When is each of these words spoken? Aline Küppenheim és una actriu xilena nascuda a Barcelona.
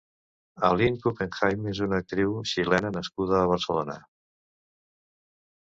Aline 0.69 0.95
Küppenheim 1.03 1.67
és 1.73 1.83
una 1.87 1.99
actriu 2.05 2.33
xilena 2.53 2.93
nascuda 2.97 3.39
a 3.43 3.53
Barcelona. 3.55 4.01